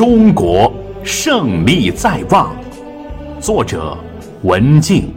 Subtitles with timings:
[0.00, 0.72] 中国
[1.04, 2.56] 胜利在望。
[3.38, 3.94] 作者：
[4.44, 5.12] 文静。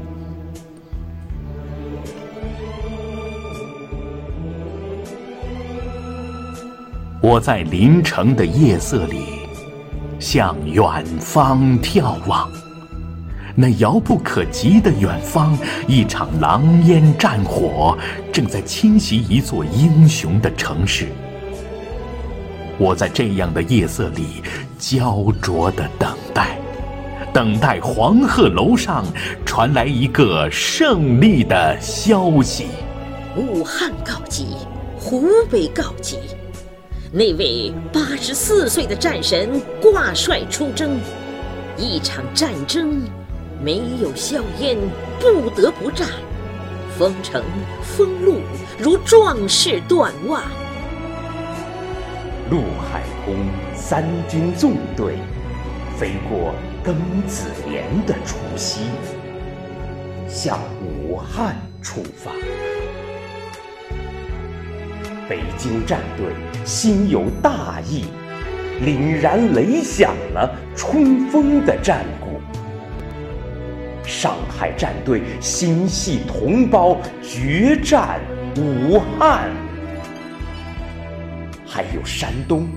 [7.21, 9.21] 我在临城的夜色里，
[10.19, 12.51] 向远方眺望。
[13.55, 17.97] 那遥不可及的远方，一场狼烟战火
[18.33, 21.07] 正在侵袭一座英雄的城市。
[22.79, 24.41] 我在这样的夜色里
[24.85, 26.59] 焦灼的等待，
[27.33, 29.05] 等待黄鹤楼上
[29.45, 32.65] 传来一个胜利的消息。
[33.37, 34.57] 武汉告急，
[34.99, 36.19] 湖北告急，
[37.13, 40.99] 那位八十四岁的战神挂帅出征，
[41.77, 43.03] 一场战争。
[43.63, 44.77] 没有硝烟，
[45.17, 46.09] 不得不战。
[46.99, 47.41] 封城
[47.81, 48.41] 封路，
[48.77, 50.43] 如壮士断腕。
[52.53, 53.33] 陆海空
[53.73, 55.15] 三军纵队，
[55.97, 56.53] 飞过
[56.85, 56.93] 庚
[57.25, 58.81] 子年的除夕，
[60.27, 62.31] 向武汉出发。
[65.27, 66.27] 北京战队
[66.63, 68.05] 心有大义，
[68.85, 72.39] 凛然擂响了冲锋的战鼓。
[74.05, 78.19] 上海战队心系同胞，决战
[78.55, 79.49] 武汉；
[81.73, 82.67] 还有山东、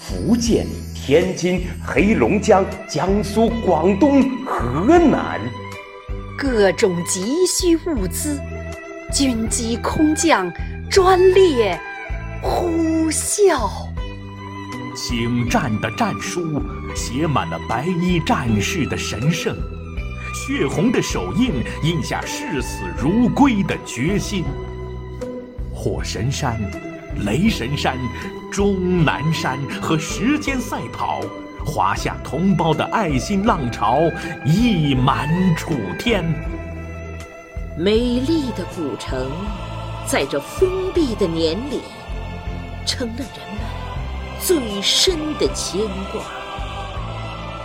[0.00, 5.38] 福建、天津、黑龙江、江苏、广东、河南，
[6.38, 8.40] 各种急需物资，
[9.12, 10.50] 军机空降，
[10.90, 11.78] 专列
[12.40, 13.70] 呼啸。
[14.96, 16.62] 请战的战书
[16.96, 19.54] 写满了白衣战士的神圣。
[20.32, 24.44] 血红的手印印下视死如归的决心。
[25.74, 26.58] 火神山、
[27.18, 27.96] 雷神山、
[28.50, 31.20] 终南山和时间赛跑，
[31.64, 34.00] 华夏同胞的爱心浪潮
[34.44, 36.24] 溢满楚天。
[37.76, 39.30] 美丽的古城，
[40.06, 41.80] 在这封闭的年里，
[42.86, 43.60] 成了人们
[44.38, 45.80] 最深的牵
[46.12, 46.22] 挂。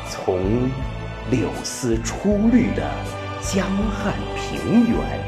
[0.09, 0.69] 从。
[1.31, 2.87] 柳丝初绿的
[3.41, 5.24] 江汉平原，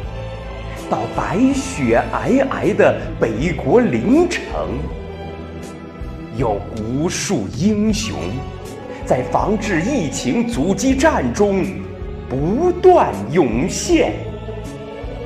[0.89, 4.79] 到白雪皑皑的北国陵城，
[6.37, 8.15] 有无数英雄
[9.05, 11.65] 在防治疫情阻击战中
[12.29, 14.13] 不断涌现。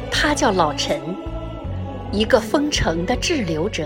[0.09, 0.99] 他叫老陈，
[2.11, 3.85] 一个封城的滞留者，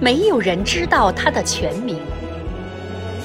[0.00, 1.96] 没有人知道他的全名。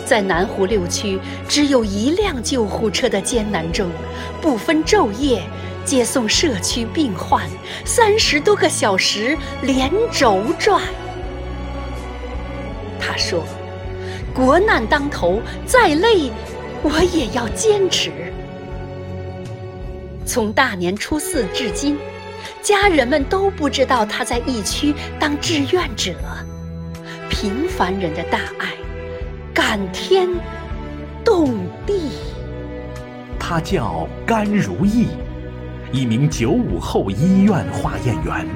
[0.06, 3.88] 在南湖六区只有一辆救护车的艰难中，
[4.42, 5.44] 不分昼夜
[5.86, 7.48] 接送社区病患，
[7.86, 10.82] 三十多个小时连轴转。
[13.00, 13.44] 他说
[14.34, 16.32] ：“国难当头，再累
[16.84, 18.12] 我也要坚持。”
[20.26, 21.98] 从大年初四至今，
[22.62, 26.14] 家人们都不知道他在疫区当志愿者。
[27.30, 28.68] 平凡人的大爱。
[29.52, 30.30] 感天
[31.24, 31.54] 动
[31.86, 32.12] 地。
[33.38, 35.08] 他叫甘如意，
[35.92, 38.48] 一名九五后医院化验员。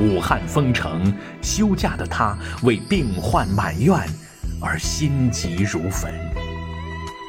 [0.00, 3.96] 武汉封城休假的他，为病患满院
[4.60, 6.12] 而心急如焚。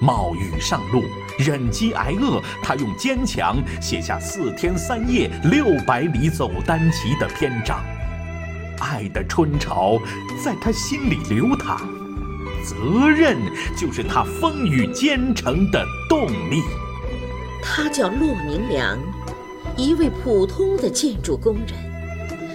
[0.01, 1.03] 冒雨上路，
[1.37, 7.79] 忍饥挨饿，他用坚强写下四天三夜六百里走单骑的篇章。
[8.79, 9.99] 爱的春潮
[10.43, 11.79] 在他心里流淌。
[12.63, 13.37] 责任
[13.75, 16.61] 就是他风雨兼程的动力。
[17.91, 18.97] 叫骆明良，
[19.75, 21.75] 一位普通的建筑工人，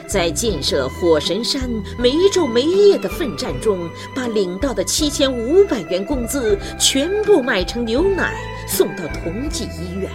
[0.09, 1.69] 在建设火神山
[1.99, 8.35] 没昼没夜的奋战中，把领到的七千五百元工资全部买成牛奶
[8.67, 10.11] 送到同济医院。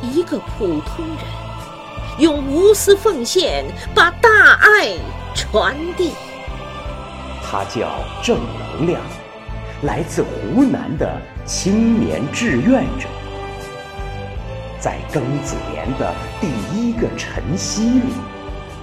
[0.00, 4.94] 一个普通人，用无私奉献把大爱
[5.34, 6.12] 传递。
[7.42, 8.38] 他叫正
[8.78, 9.00] 能量，
[9.82, 13.08] 来自湖南的青年志愿者，
[14.84, 16.46] 在庚子年的第
[16.76, 18.12] 一个晨曦里，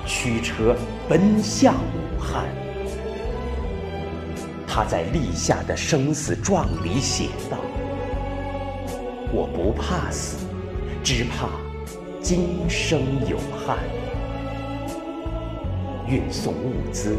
[0.08, 0.76] 驱车
[1.08, 2.46] 奔向武汉。
[4.68, 7.60] 他在立下的生死状里写道
[9.32, 10.38] ：“我不怕死，
[11.04, 11.50] 只怕
[12.20, 13.00] 今生
[13.30, 13.78] 有憾。”
[16.10, 17.16] 运送物资。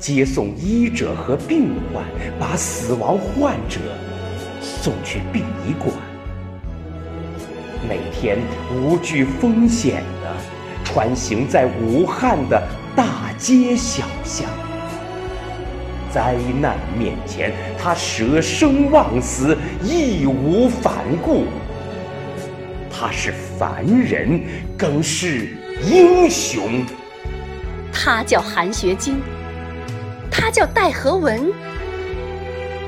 [0.00, 2.02] 接送医者和病患，
[2.36, 3.78] 把死亡患者
[4.60, 5.94] 送去殡仪馆。
[7.92, 8.38] 每天
[8.74, 10.34] 无惧风险的
[10.82, 12.58] 穿行在武汉的
[12.96, 14.48] 大街小巷，
[16.10, 21.44] 灾难面前，他舍生忘死，义无反顾。
[22.90, 24.40] 他是凡人，
[24.74, 25.50] 更是
[25.84, 26.86] 英雄。
[27.92, 29.20] 他叫韩学金，
[30.30, 31.52] 他叫戴和文，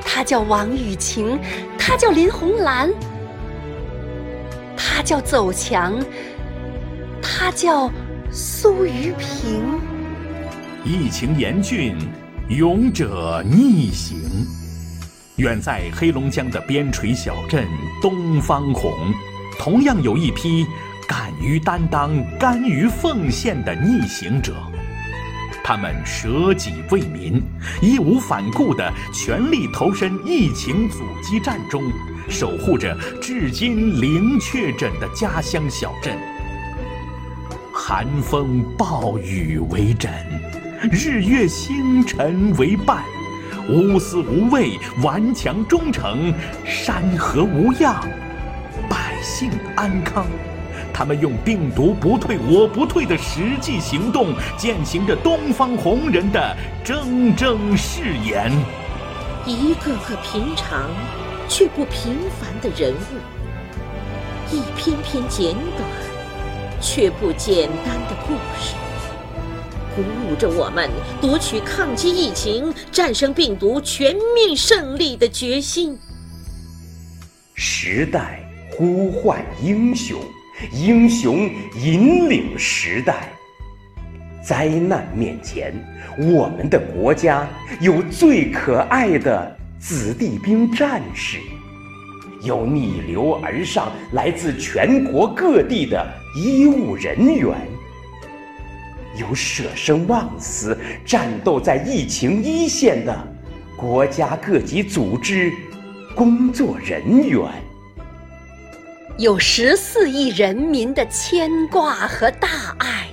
[0.03, 1.39] 他叫王雨晴，
[1.77, 2.89] 他叫林红兰，
[4.95, 5.93] 他叫走强，
[7.21, 7.91] 他叫
[8.31, 9.61] 苏于平。
[10.85, 11.97] 疫情严峻，
[12.47, 14.17] 勇者逆行。
[15.35, 17.67] 远在黑龙江的边陲小镇
[18.01, 18.89] 东方红，
[19.59, 20.65] 同样有一批
[21.05, 24.53] 敢于担当、甘于奉献的逆行者。
[25.67, 27.41] 他们舍己为民，
[27.81, 31.81] 义无反顾地全力投身疫情阻击战中，
[32.29, 36.15] 守护着至今零确诊的家乡小镇。
[37.73, 40.13] 寒风暴雨为枕，
[40.91, 43.03] 日月星辰为伴，
[43.67, 46.31] 无私无畏，顽强忠诚，
[46.63, 48.07] 山河无恙，
[48.87, 50.27] 百姓安康。
[50.97, 56.55] 他们用“病毒不退，我不退”的实际行动，践行着东方红人的
[56.85, 58.49] 铮铮誓言。
[59.45, 60.89] 一个个平常
[61.49, 65.85] 却不平凡的人物，一篇篇简短
[66.79, 68.75] 却不简单的故事，
[69.97, 70.89] 鼓舞着我们
[71.19, 75.99] 夺取抗击疫情、战胜病毒、全面胜利的决心。
[77.53, 80.17] 时代呼唤英雄。
[80.71, 83.27] 英雄引领时代，
[84.43, 85.73] 灾难面前，
[86.17, 87.47] 我们的国家
[87.81, 91.39] 有最可爱的子弟兵战士，
[92.41, 96.07] 有逆流而上来自全国各地的
[96.37, 97.53] 医务人员，
[99.19, 103.27] 有舍生忘死战斗在疫情一线的
[103.75, 105.51] 国家各级组织
[106.15, 107.64] 工作人员。
[109.17, 113.07] 有十四亿人民的牵挂和大爱，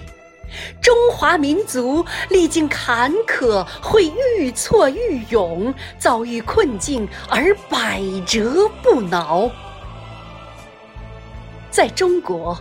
[0.80, 9.48] 中华民族历经坎坷会愈挫愈勇，遭遇困境而百折不挠。
[11.70, 12.58] 在中国，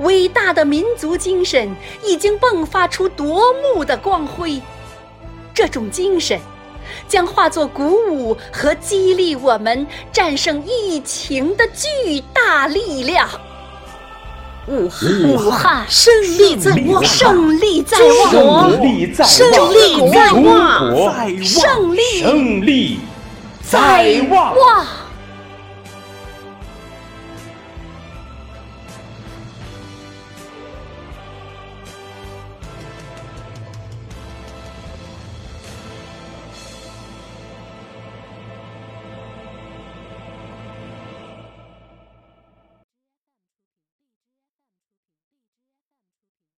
[0.00, 4.60] 伟大的民族精神已经迸发出夺目的光辉，
[5.54, 6.40] 这种精神。
[7.08, 13.28] 将化作鼓舞和激励我们战胜疫情的巨大力量。
[14.68, 21.96] 武汉，武汉，胜利在望，胜利在望，胜利在胜利在望，胜
[22.64, 23.00] 利
[23.60, 24.54] 在望。